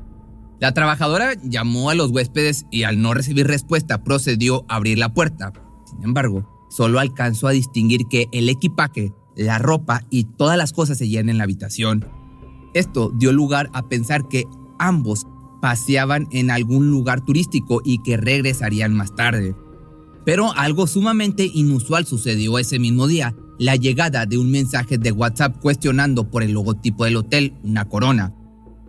La 0.60 0.72
trabajadora 0.72 1.34
llamó 1.44 1.90
a 1.90 1.94
los 1.94 2.10
huéspedes 2.10 2.64
y 2.70 2.84
al 2.84 3.02
no 3.02 3.12
recibir 3.12 3.46
respuesta 3.46 4.02
procedió 4.02 4.64
a 4.68 4.76
abrir 4.76 4.98
la 4.98 5.12
puerta. 5.12 5.52
Sin 5.84 6.02
embargo, 6.02 6.66
solo 6.70 7.00
alcanzó 7.00 7.46
a 7.46 7.52
distinguir 7.52 8.06
que 8.10 8.28
el 8.32 8.48
equipaje, 8.48 9.12
la 9.36 9.58
ropa 9.58 10.04
y 10.08 10.24
todas 10.24 10.56
las 10.56 10.72
cosas 10.72 10.96
seguían 10.96 11.28
en 11.28 11.36
la 11.36 11.44
habitación. 11.44 12.08
Esto 12.72 13.12
dio 13.14 13.30
lugar 13.32 13.68
a 13.74 13.88
pensar 13.88 14.26
que 14.26 14.44
ambos 14.78 15.26
paseaban 15.60 16.28
en 16.30 16.50
algún 16.50 16.90
lugar 16.90 17.20
turístico 17.24 17.82
y 17.84 17.98
que 18.02 18.16
regresarían 18.16 18.94
más 18.94 19.14
tarde. 19.14 19.54
Pero 20.28 20.54
algo 20.54 20.86
sumamente 20.86 21.50
inusual 21.54 22.04
sucedió 22.04 22.58
ese 22.58 22.78
mismo 22.78 23.06
día, 23.06 23.34
la 23.58 23.76
llegada 23.76 24.26
de 24.26 24.36
un 24.36 24.50
mensaje 24.50 24.98
de 24.98 25.10
WhatsApp 25.10 25.56
cuestionando 25.58 26.28
por 26.30 26.42
el 26.42 26.52
logotipo 26.52 27.06
del 27.06 27.16
hotel, 27.16 27.54
una 27.62 27.86
corona. 27.86 28.34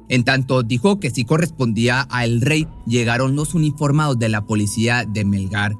En 0.09 0.25
tanto 0.25 0.63
dijo 0.63 0.99
que 0.99 1.11
si 1.11 1.23
correspondía 1.23 2.05
a 2.11 2.25
El 2.25 2.41
Rey, 2.41 2.67
llegaron 2.85 3.37
los 3.37 3.53
uniformados 3.53 4.19
de 4.19 4.27
la 4.27 4.45
policía 4.45 5.05
de 5.07 5.23
Melgar. 5.23 5.75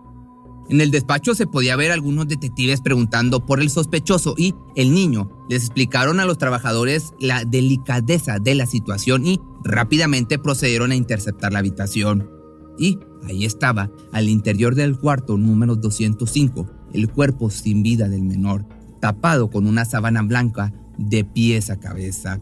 En 0.70 0.80
el 0.80 0.92
despacho 0.92 1.36
se 1.36 1.46
podía 1.46 1.76
ver 1.76 1.92
algunos 1.92 2.30
detectives 2.30 2.80
preguntando 2.80 3.46
por 3.46 3.60
el 3.60 3.70
sospechoso 3.70 4.36
y 4.38 4.56
el 4.78 4.94
niño. 4.94 5.30
Les 5.50 5.66
explicaron 5.66 6.22
a 6.22 6.26
los 6.26 6.38
trabajadores 6.38 7.12
la 7.20 7.44
delicadeza 7.44 8.40
de 8.40 8.56
la 8.56 8.66
situación 8.66 9.28
y 9.28 9.42
rápidamente 9.66 10.40
procedieron 10.40 10.92
a 10.92 10.96
interceptar 10.96 11.52
la 11.52 11.60
habitación. 11.60 12.39
Y 12.80 12.98
ahí 13.28 13.46
estaba, 13.46 13.92
al 14.14 14.30
interior 14.30 14.74
del 14.74 14.98
cuarto 14.98 15.38
número 15.38 15.76
205, 15.76 16.66
el 16.94 17.10
cuerpo 17.10 17.50
sin 17.50 17.84
vida 17.84 18.08
del 18.08 18.24
menor, 18.24 18.66
tapado 19.02 19.50
con 19.50 19.68
una 19.68 19.86
sábana 19.86 20.22
blanca 20.22 20.74
de 20.98 21.26
pies 21.26 21.70
a 21.70 21.80
cabeza. 21.80 22.40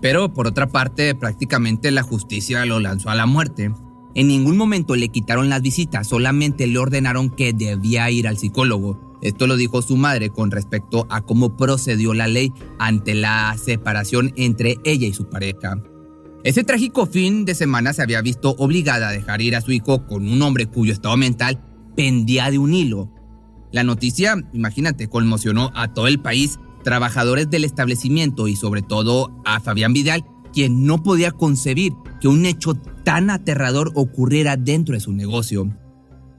Pero 0.00 0.32
por 0.32 0.46
otra 0.46 0.68
parte, 0.68 1.14
prácticamente 1.14 1.90
la 1.90 2.02
justicia 2.02 2.64
lo 2.64 2.80
lanzó 2.80 3.10
a 3.10 3.14
la 3.14 3.26
muerte. 3.26 3.72
En 4.14 4.28
ningún 4.28 4.56
momento 4.56 4.96
le 4.96 5.08
quitaron 5.08 5.48
las 5.48 5.62
visitas, 5.62 6.06
solamente 6.06 6.66
le 6.66 6.78
ordenaron 6.78 7.30
que 7.30 7.52
debía 7.52 8.10
ir 8.10 8.26
al 8.26 8.38
psicólogo. 8.38 9.18
Esto 9.20 9.46
lo 9.46 9.56
dijo 9.56 9.82
su 9.82 9.96
madre 9.96 10.30
con 10.30 10.50
respecto 10.50 11.06
a 11.10 11.22
cómo 11.22 11.56
procedió 11.56 12.14
la 12.14 12.28
ley 12.28 12.52
ante 12.78 13.14
la 13.14 13.54
separación 13.58 14.32
entre 14.36 14.78
ella 14.84 15.06
y 15.06 15.12
su 15.12 15.28
pareja. 15.28 15.76
Ese 16.44 16.62
trágico 16.62 17.06
fin 17.06 17.44
de 17.44 17.54
semana 17.54 17.92
se 17.92 18.02
había 18.02 18.22
visto 18.22 18.54
obligada 18.58 19.08
a 19.08 19.12
dejar 19.12 19.42
ir 19.42 19.56
a 19.56 19.60
su 19.60 19.72
hijo 19.72 20.06
con 20.06 20.28
un 20.28 20.40
hombre 20.42 20.66
cuyo 20.66 20.92
estado 20.92 21.16
mental 21.16 21.60
pendía 21.96 22.50
de 22.50 22.58
un 22.58 22.72
hilo. 22.72 23.12
La 23.72 23.82
noticia, 23.82 24.36
imagínate, 24.52 25.08
conmocionó 25.08 25.72
a 25.74 25.92
todo 25.92 26.06
el 26.06 26.20
país 26.20 26.58
trabajadores 26.84 27.50
del 27.50 27.64
establecimiento 27.64 28.46
y 28.46 28.54
sobre 28.54 28.82
todo 28.82 29.42
a 29.44 29.58
Fabián 29.58 29.92
Vidal, 29.92 30.24
quien 30.52 30.86
no 30.86 31.02
podía 31.02 31.32
concebir 31.32 31.92
que 32.20 32.28
un 32.28 32.46
hecho 32.46 32.74
tan 33.04 33.30
aterrador 33.30 33.90
ocurriera 33.94 34.56
dentro 34.56 34.94
de 34.94 35.00
su 35.00 35.12
negocio. 35.12 35.76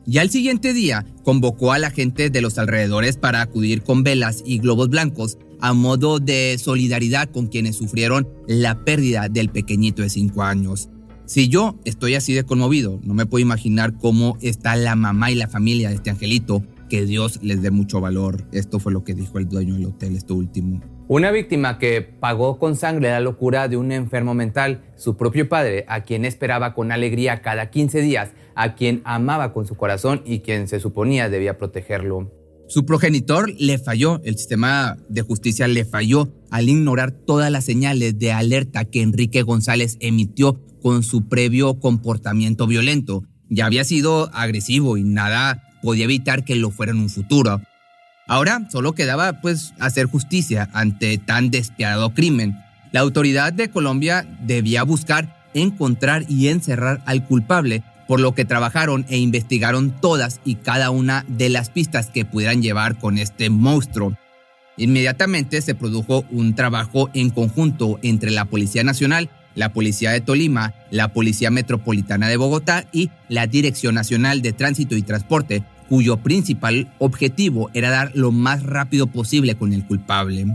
Y 0.07 0.17
al 0.17 0.29
siguiente 0.29 0.73
día 0.73 1.05
convocó 1.23 1.73
a 1.73 1.77
la 1.77 1.91
gente 1.91 2.29
de 2.29 2.41
los 2.41 2.57
alrededores 2.57 3.17
para 3.17 3.41
acudir 3.41 3.83
con 3.83 4.03
velas 4.03 4.41
y 4.45 4.59
globos 4.59 4.89
blancos 4.89 5.37
a 5.61 5.73
modo 5.73 6.19
de 6.19 6.57
solidaridad 6.57 7.29
con 7.29 7.47
quienes 7.47 7.75
sufrieron 7.75 8.27
la 8.47 8.83
pérdida 8.83 9.29
del 9.29 9.49
pequeñito 9.49 10.01
de 10.01 10.09
5 10.09 10.43
años. 10.43 10.89
Si 11.25 11.47
yo 11.47 11.77
estoy 11.85 12.15
así 12.15 12.33
de 12.33 12.43
conmovido, 12.43 12.99
no 13.03 13.13
me 13.13 13.25
puedo 13.25 13.41
imaginar 13.41 13.93
cómo 13.97 14.37
está 14.41 14.75
la 14.75 14.95
mamá 14.95 15.29
y 15.29 15.35
la 15.35 15.47
familia 15.47 15.89
de 15.89 15.95
este 15.95 16.09
angelito 16.09 16.63
que 16.89 17.05
Dios 17.05 17.39
les 17.43 17.61
dé 17.61 17.71
mucho 17.71 18.01
valor. 18.01 18.45
Esto 18.51 18.79
fue 18.79 18.91
lo 18.91 19.03
que 19.03 19.13
dijo 19.13 19.37
el 19.37 19.47
dueño 19.47 19.75
del 19.75 19.85
hotel, 19.85 20.15
esto 20.15 20.33
último. 20.33 20.81
Una 21.07 21.31
víctima 21.31 21.79
que 21.79 22.01
pagó 22.01 22.59
con 22.59 22.75
sangre 22.75 23.09
la 23.09 23.19
locura 23.19 23.67
de 23.67 23.77
un 23.77 23.91
enfermo 23.91 24.33
mental, 24.33 24.83
su 24.95 25.17
propio 25.17 25.47
padre, 25.47 25.85
a 25.87 26.01
quien 26.01 26.25
esperaba 26.25 26.73
con 26.73 26.91
alegría 26.91 27.41
cada 27.41 27.69
15 27.69 28.01
días, 28.01 28.31
a 28.55 28.75
quien 28.75 29.01
amaba 29.05 29.53
con 29.53 29.65
su 29.65 29.75
corazón 29.75 30.21
y 30.25 30.39
quien 30.39 30.67
se 30.67 30.79
suponía 30.79 31.29
debía 31.29 31.57
protegerlo. 31.57 32.31
Su 32.69 32.85
progenitor 32.85 33.51
le 33.57 33.79
falló, 33.79 34.21
el 34.23 34.37
sistema 34.37 34.95
de 35.09 35.23
justicia 35.23 35.67
le 35.67 35.85
falló 35.85 36.31
al 36.51 36.69
ignorar 36.69 37.11
todas 37.11 37.49
las 37.51 37.65
señales 37.65 38.19
de 38.19 38.31
alerta 38.31 38.85
que 38.85 39.01
Enrique 39.01 39.41
González 39.41 39.97
emitió 40.01 40.63
con 40.79 41.01
su 41.01 41.27
previo 41.27 41.79
comportamiento 41.79 42.67
violento. 42.67 43.23
Ya 43.49 43.65
había 43.65 43.83
sido 43.83 44.29
agresivo 44.35 44.97
y 44.97 45.03
nada 45.03 45.63
podía 45.81 46.03
evitar 46.03 46.45
que 46.45 46.55
lo 46.55 46.69
fuera 46.69 46.91
en 46.91 46.99
un 46.99 47.09
futuro. 47.09 47.59
Ahora 48.27 48.67
solo 48.71 48.93
quedaba 48.93 49.41
pues 49.41 49.73
hacer 49.79 50.05
justicia 50.05 50.69
ante 50.71 51.17
tan 51.17 51.49
despiadado 51.49 52.13
crimen. 52.13 52.55
La 52.91 52.99
autoridad 52.99 53.51
de 53.51 53.71
Colombia 53.71 54.27
debía 54.45 54.83
buscar, 54.83 55.49
encontrar 55.55 56.25
y 56.29 56.49
encerrar 56.49 57.01
al 57.07 57.25
culpable, 57.25 57.83
por 58.09 58.19
lo 58.19 58.33
que 58.33 58.43
trabajaron 58.43 59.05
e 59.07 59.19
investigaron 59.19 59.91
todas 60.01 60.41
y 60.43 60.55
cada 60.55 60.89
una 60.89 61.23
de 61.27 61.49
las 61.49 61.69
pistas 61.69 62.07
que 62.07 62.25
pudieran 62.25 62.63
llevar 62.63 62.97
con 62.97 63.19
este 63.19 63.51
monstruo. 63.51 64.17
Inmediatamente 64.77 65.61
se 65.61 65.75
produjo 65.75 66.25
un 66.31 66.55
trabajo 66.55 67.11
en 67.13 67.29
conjunto 67.29 67.99
entre 68.01 68.31
la 68.31 68.45
Policía 68.45 68.83
Nacional 68.83 69.29
la 69.59 69.73
Policía 69.73 70.11
de 70.11 70.21
Tolima, 70.21 70.73
la 70.89 71.13
Policía 71.13 71.51
Metropolitana 71.51 72.27
de 72.27 72.37
Bogotá 72.37 72.87
y 72.91 73.11
la 73.27 73.45
Dirección 73.45 73.93
Nacional 73.93 74.41
de 74.41 74.53
Tránsito 74.53 74.95
y 74.95 75.03
Transporte, 75.03 75.63
cuyo 75.87 76.17
principal 76.17 76.91
objetivo 76.97 77.69
era 77.73 77.91
dar 77.91 78.11
lo 78.15 78.31
más 78.31 78.63
rápido 78.63 79.07
posible 79.07 79.55
con 79.55 79.73
el 79.73 79.85
culpable. 79.85 80.45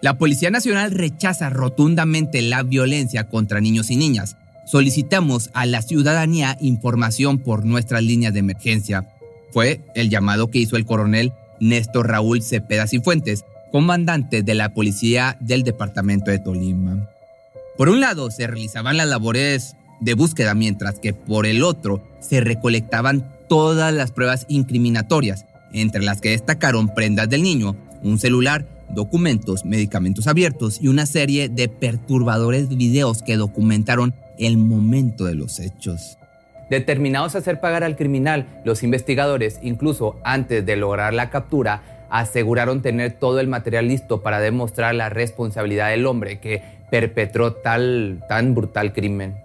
La 0.00 0.18
Policía 0.18 0.50
Nacional 0.50 0.90
rechaza 0.90 1.48
rotundamente 1.50 2.42
la 2.42 2.64
violencia 2.64 3.28
contra 3.28 3.60
niños 3.60 3.90
y 3.90 3.96
niñas. 3.96 4.36
Solicitamos 4.64 5.50
a 5.54 5.66
la 5.66 5.82
ciudadanía 5.82 6.56
información 6.60 7.38
por 7.38 7.64
nuestras 7.64 8.02
líneas 8.02 8.32
de 8.32 8.40
emergencia. 8.40 9.08
Fue 9.50 9.80
el 9.94 10.08
llamado 10.08 10.50
que 10.50 10.60
hizo 10.60 10.76
el 10.76 10.86
coronel 10.86 11.32
Néstor 11.60 12.08
Raúl 12.08 12.42
Cepeda 12.42 12.86
Cifuentes, 12.86 13.44
comandante 13.70 14.42
de 14.42 14.54
la 14.54 14.72
Policía 14.72 15.36
del 15.40 15.62
Departamento 15.62 16.30
de 16.30 16.38
Tolima. 16.38 17.08
Por 17.76 17.88
un 17.88 18.00
lado, 18.00 18.30
se 18.30 18.46
realizaban 18.46 18.96
las 18.96 19.08
labores 19.08 19.76
de 20.00 20.14
búsqueda, 20.14 20.54
mientras 20.54 20.98
que 20.98 21.12
por 21.12 21.46
el 21.46 21.62
otro 21.62 22.02
se 22.20 22.40
recolectaban 22.40 23.30
todas 23.48 23.92
las 23.92 24.12
pruebas 24.12 24.46
incriminatorias, 24.48 25.46
entre 25.72 26.02
las 26.02 26.20
que 26.20 26.30
destacaron 26.30 26.94
prendas 26.94 27.28
del 27.28 27.42
niño, 27.42 27.76
un 28.02 28.18
celular, 28.18 28.66
documentos, 28.90 29.64
medicamentos 29.64 30.26
abiertos 30.26 30.78
y 30.80 30.88
una 30.88 31.06
serie 31.06 31.48
de 31.48 31.68
perturbadores 31.68 32.68
videos 32.68 33.22
que 33.22 33.36
documentaron 33.36 34.14
el 34.46 34.56
momento 34.56 35.24
de 35.24 35.34
los 35.34 35.60
hechos. 35.60 36.18
Determinados 36.70 37.34
a 37.34 37.38
hacer 37.38 37.60
pagar 37.60 37.84
al 37.84 37.96
criminal, 37.96 38.46
los 38.64 38.82
investigadores, 38.82 39.58
incluso 39.62 40.16
antes 40.24 40.64
de 40.64 40.76
lograr 40.76 41.12
la 41.12 41.30
captura, 41.30 41.82
aseguraron 42.10 42.82
tener 42.82 43.12
todo 43.12 43.40
el 43.40 43.48
material 43.48 43.88
listo 43.88 44.22
para 44.22 44.40
demostrar 44.40 44.94
la 44.94 45.08
responsabilidad 45.08 45.90
del 45.90 46.06
hombre 46.06 46.40
que 46.40 46.62
perpetró 46.90 47.54
tal, 47.54 48.22
tan 48.28 48.54
brutal 48.54 48.92
crimen. 48.92 49.36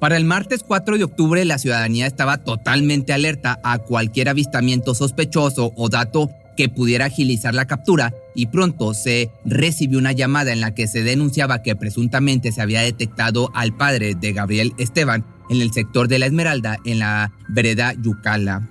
Para 0.00 0.16
el 0.16 0.24
martes 0.24 0.64
4 0.64 0.98
de 0.98 1.04
octubre, 1.04 1.44
la 1.44 1.58
ciudadanía 1.58 2.08
estaba 2.08 2.38
totalmente 2.38 3.12
alerta 3.12 3.60
a 3.62 3.78
cualquier 3.78 4.28
avistamiento 4.28 4.94
sospechoso 4.94 5.72
o 5.76 5.88
dato 5.88 6.30
que 6.56 6.68
pudiera 6.68 7.04
agilizar 7.04 7.54
la 7.54 7.66
captura 7.66 8.12
y 8.34 8.46
pronto 8.46 8.94
se 8.94 9.30
recibió 9.44 9.98
una 9.98 10.12
llamada 10.12 10.52
en 10.52 10.60
la 10.60 10.74
que 10.74 10.86
se 10.86 11.02
denunciaba 11.02 11.62
que 11.62 11.76
presuntamente 11.76 12.52
se 12.52 12.62
había 12.62 12.80
detectado 12.80 13.50
al 13.54 13.76
padre 13.76 14.14
de 14.14 14.32
Gabriel 14.32 14.72
Esteban 14.78 15.24
en 15.50 15.60
el 15.60 15.72
sector 15.72 16.08
de 16.08 16.18
la 16.18 16.26
Esmeralda, 16.26 16.78
en 16.84 16.98
la 16.98 17.32
vereda 17.48 17.94
Yucala. 17.94 18.68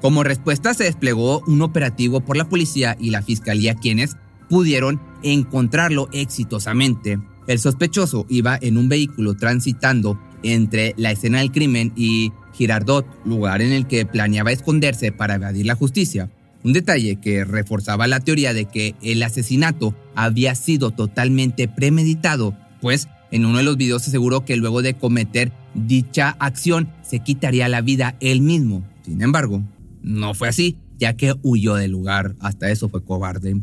Como 0.00 0.22
respuesta 0.22 0.74
se 0.74 0.84
desplegó 0.84 1.42
un 1.46 1.62
operativo 1.62 2.20
por 2.20 2.36
la 2.36 2.48
policía 2.48 2.96
y 3.00 3.10
la 3.10 3.22
fiscalía 3.22 3.74
quienes 3.74 4.16
pudieron 4.48 5.00
encontrarlo 5.22 6.08
exitosamente. 6.12 7.18
El 7.46 7.58
sospechoso 7.58 8.26
iba 8.28 8.58
en 8.60 8.76
un 8.76 8.88
vehículo 8.88 9.36
transitando 9.36 10.20
entre 10.42 10.94
la 10.96 11.10
escena 11.12 11.38
del 11.38 11.52
crimen 11.52 11.92
y 11.96 12.32
Girardot, 12.54 13.06
lugar 13.24 13.60
en 13.60 13.72
el 13.72 13.86
que 13.86 14.06
planeaba 14.06 14.52
esconderse 14.52 15.12
para 15.12 15.34
evadir 15.34 15.66
la 15.66 15.74
justicia. 15.74 16.30
Un 16.66 16.72
detalle 16.72 17.14
que 17.20 17.44
reforzaba 17.44 18.08
la 18.08 18.18
teoría 18.18 18.52
de 18.52 18.64
que 18.64 18.96
el 19.00 19.22
asesinato 19.22 19.94
había 20.16 20.52
sido 20.56 20.90
totalmente 20.90 21.68
premeditado, 21.68 22.56
pues 22.80 23.06
en 23.30 23.46
uno 23.46 23.58
de 23.58 23.62
los 23.62 23.76
videos 23.76 24.08
aseguró 24.08 24.44
que 24.44 24.56
luego 24.56 24.82
de 24.82 24.94
cometer 24.94 25.52
dicha 25.74 26.30
acción 26.40 26.88
se 27.02 27.20
quitaría 27.20 27.68
la 27.68 27.82
vida 27.82 28.16
él 28.18 28.40
mismo. 28.40 28.82
Sin 29.04 29.22
embargo, 29.22 29.62
no 30.02 30.34
fue 30.34 30.48
así, 30.48 30.76
ya 30.98 31.14
que 31.14 31.36
huyó 31.44 31.76
del 31.76 31.92
lugar. 31.92 32.34
Hasta 32.40 32.68
eso 32.68 32.88
fue 32.88 33.04
cobarde. 33.04 33.62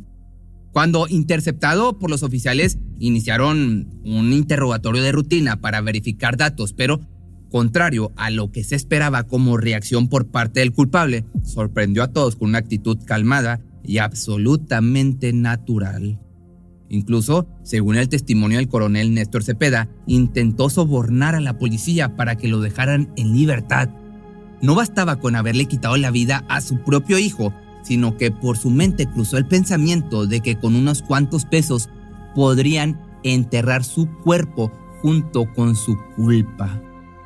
Cuando 0.72 1.06
interceptado 1.10 2.00
por 2.00 2.10
los 2.10 2.24
oficiales, 2.24 2.78
iniciaron 3.00 4.00
un 4.06 4.32
interrogatorio 4.32 5.04
de 5.04 5.12
rutina 5.12 5.60
para 5.60 5.82
verificar 5.82 6.38
datos, 6.38 6.72
pero 6.72 7.02
contrario 7.54 8.12
a 8.16 8.32
lo 8.32 8.52
que 8.52 8.64
se 8.64 8.74
esperaba 8.76 9.26
como 9.26 9.58
reacción 9.58 10.08
por 10.08 10.26
parte 10.26 10.62
del 10.62 10.72
culpable, 10.72 11.24
sorprendió 11.44 12.02
a 12.02 12.08
todos 12.08 12.36
con 12.36 12.50
una 12.50 12.58
actitud 12.58 12.98
calmada 13.06 13.62
y 13.84 14.00
absolutamente 14.00 15.34
natural. 15.34 16.20
Incluso, 16.90 17.48
según 17.62 17.98
el 17.98 18.10
testimonio 18.10 18.58
del 18.58 18.70
coronel 18.70 19.14
Néstor 19.14 19.44
Cepeda, 19.44 19.88
intentó 20.08 20.72
sobornar 20.72 21.36
a 21.36 21.42
la 21.42 21.60
policía 21.60 22.16
para 22.16 22.38
que 22.38 22.48
lo 22.48 22.60
dejaran 22.60 23.14
en 23.18 23.34
libertad. 23.36 23.88
No 24.64 24.74
bastaba 24.74 25.18
con 25.20 25.36
haberle 25.36 25.66
quitado 25.66 25.96
la 25.98 26.10
vida 26.10 26.46
a 26.50 26.60
su 26.60 26.80
propio 26.80 27.20
hijo, 27.20 27.54
sino 27.84 28.18
que 28.18 28.32
por 28.32 28.58
su 28.58 28.72
mente 28.72 29.06
cruzó 29.06 29.38
el 29.38 29.46
pensamiento 29.46 30.26
de 30.26 30.42
que 30.42 30.56
con 30.56 30.76
unos 30.76 31.04
cuantos 31.04 31.46
pesos 31.46 31.88
podrían 32.34 33.00
enterrar 33.22 33.84
su 33.84 34.10
cuerpo 34.24 34.72
junto 35.04 35.46
con 35.54 35.76
su 35.76 35.96
culpa. 36.16 36.82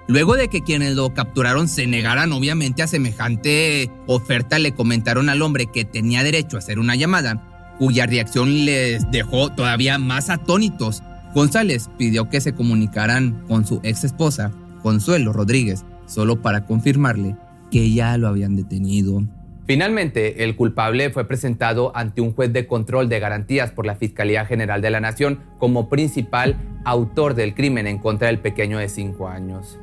Luego 0.08 0.36
de 0.36 0.48
que 0.48 0.62
quienes 0.62 0.96
lo 0.96 1.14
capturaron 1.14 1.68
se 1.68 1.86
negaran 1.86 2.32
obviamente 2.32 2.82
a 2.82 2.88
semejante 2.88 3.92
oferta, 4.06 4.58
le 4.58 4.72
comentaron 4.72 5.28
al 5.28 5.42
hombre 5.42 5.66
que 5.66 5.84
tenía 5.84 6.24
derecho 6.24 6.56
a 6.56 6.60
hacer 6.60 6.80
una 6.80 6.96
llamada, 6.96 7.76
cuya 7.78 8.06
reacción 8.06 8.66
les 8.66 9.10
dejó 9.12 9.52
todavía 9.52 9.98
más 9.98 10.30
atónitos. 10.30 11.04
González 11.34 11.90
pidió 11.98 12.30
que 12.30 12.40
se 12.40 12.54
comunicaran 12.54 13.44
con 13.50 13.68
su 13.68 13.82
ex 13.84 14.06
esposa, 14.06 14.54
Consuelo 14.82 15.34
Rodríguez, 15.34 15.84
solo 16.06 16.42
para 16.42 16.66
confirmarle 16.66 17.36
que 17.70 17.92
ya 17.92 18.18
lo 18.18 18.30
habían 18.30 18.56
detenido. 18.56 19.24
Finalmente, 19.66 20.46
el 20.46 20.56
culpable 20.56 21.10
fue 21.10 21.28
presentado 21.28 21.92
ante 21.94 22.22
un 22.22 22.32
juez 22.32 22.54
de 22.54 22.66
control 22.66 23.10
de 23.10 23.20
garantías 23.20 23.72
por 23.72 23.86
la 23.86 23.98
Fiscalía 23.98 24.46
General 24.46 24.82
de 24.82 24.90
la 24.90 25.02
Nación 25.02 25.42
como 25.58 25.90
principal 25.90 26.56
autor 26.86 27.34
del 27.34 27.54
crimen 27.54 27.86
en 27.88 27.98
contra 27.98 28.28
del 28.28 28.40
pequeño 28.40 28.78
de 28.78 28.88
5 28.88 29.28
años. 29.28 29.78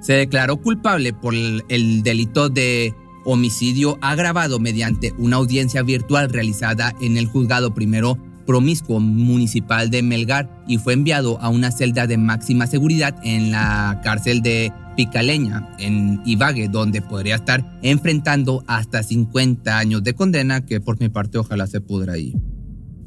Se 0.00 0.14
declaró 0.14 0.58
culpable 0.58 1.12
por 1.12 1.34
el, 1.34 2.02
delito 2.02 2.48
de 2.48 2.94
homicidio 3.24 3.98
agravado 4.00 4.58
mediante 4.58 5.12
una 5.18 5.36
audiencia 5.36 5.82
virtual 5.82 6.30
realizada 6.30 6.94
en 7.00 7.16
el 7.16 7.26
juzgado 7.26 7.74
primero 7.74 8.16
promiscuo 8.46 9.00
municipal 9.00 9.90
de 9.90 10.02
Melgar 10.02 10.64
y 10.66 10.78
fue 10.78 10.94
enviado 10.94 11.38
a 11.40 11.50
una 11.50 11.70
celda 11.70 12.06
de 12.06 12.16
máxima 12.16 12.66
seguridad 12.66 13.14
en 13.22 13.50
la 13.50 14.00
cárcel 14.02 14.40
de 14.40 14.72
Picaleña, 14.96 15.68
en 15.78 16.22
Ibague, 16.24 16.68
donde 16.68 17.02
podría 17.02 17.36
estar 17.36 17.78
enfrentando 17.82 18.64
hasta 18.66 19.02
50 19.02 19.78
años 19.78 20.02
de 20.02 20.14
condena, 20.14 20.64
que 20.64 20.80
por 20.80 20.98
mi 20.98 21.10
parte 21.10 21.38
ojalá 21.38 21.66
se 21.66 21.82
pudra 21.82 22.16
ir. 22.16 22.34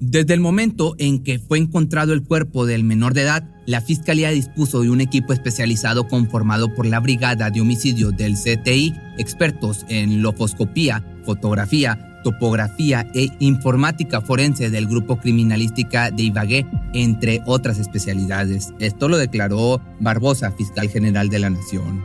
Desde 0.04 0.34
el 0.34 0.40
momento 0.40 0.96
en 0.98 1.22
que 1.24 1.38
fue 1.38 1.60
encontrado 1.60 2.12
el 2.14 2.24
cuerpo 2.24 2.66
del 2.66 2.84
menor 2.84 3.14
de 3.14 3.22
edad, 3.22 3.44
la 3.68 3.82
Fiscalía 3.82 4.32
dispuso 4.32 4.82
de 4.82 4.90
un 4.90 5.00
equipo 5.00 5.32
especializado 5.32 6.08
conformado 6.08 6.74
por 6.74 6.88
la 6.88 7.00
Brigada 7.00 7.52
de 7.52 7.62
Homicidio 7.62 8.10
del 8.10 8.34
CTI, 8.34 8.96
expertos 9.20 9.86
en 9.90 10.24
lofoscopía, 10.24 11.06
fotografía, 11.24 12.20
topografía 12.24 13.12
e 13.14 13.30
informática 13.38 14.22
forense 14.22 14.72
del 14.72 14.88
Grupo 14.88 15.18
Criminalística 15.18 16.10
de 16.10 16.24
Ibagué, 16.24 16.66
entre 16.96 17.44
otras 17.46 17.78
especialidades. 17.78 18.74
Esto 18.80 19.08
lo 19.08 19.18
declaró 19.18 19.84
Barbosa, 20.00 20.52
fiscal 20.52 20.90
general 20.90 21.30
de 21.30 21.38
la 21.38 21.52
Nación. 21.52 22.04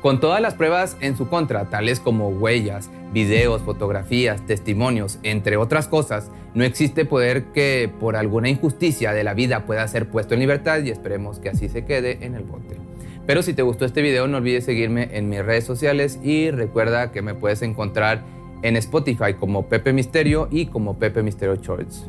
Con 0.00 0.20
todas 0.20 0.40
las 0.40 0.54
pruebas 0.54 0.96
en 1.00 1.18
su 1.18 1.28
contra, 1.28 1.68
tales 1.68 2.00
como 2.00 2.28
huellas, 2.28 2.88
videos, 3.12 3.62
fotografías, 3.62 4.44
testimonios, 4.46 5.18
entre 5.22 5.56
otras 5.56 5.88
cosas, 5.88 6.30
no 6.54 6.64
existe 6.64 7.04
poder 7.04 7.44
que 7.52 7.90
por 8.00 8.16
alguna 8.16 8.48
injusticia 8.48 9.12
de 9.12 9.24
la 9.24 9.34
vida 9.34 9.66
pueda 9.66 9.86
ser 9.88 10.08
puesto 10.08 10.34
en 10.34 10.40
libertad 10.40 10.82
y 10.82 10.90
esperemos 10.90 11.38
que 11.38 11.50
así 11.50 11.68
se 11.68 11.84
quede 11.84 12.24
en 12.24 12.34
el 12.34 12.44
bote. 12.44 12.76
Pero 13.26 13.42
si 13.42 13.54
te 13.54 13.62
gustó 13.62 13.84
este 13.84 14.02
video 14.02 14.26
no 14.28 14.38
olvides 14.38 14.64
seguirme 14.64 15.10
en 15.12 15.28
mis 15.28 15.44
redes 15.44 15.64
sociales 15.64 16.18
y 16.22 16.50
recuerda 16.50 17.12
que 17.12 17.22
me 17.22 17.34
puedes 17.34 17.62
encontrar 17.62 18.24
en 18.62 18.76
Spotify 18.76 19.34
como 19.38 19.68
Pepe 19.68 19.92
Misterio 19.92 20.48
y 20.50 20.66
como 20.66 20.98
Pepe 20.98 21.22
Misterio 21.22 21.56
Shorts. 21.56 22.08